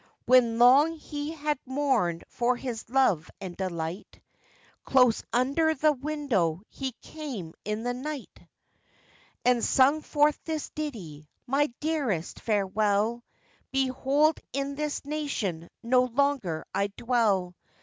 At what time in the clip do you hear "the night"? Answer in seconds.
7.83-8.39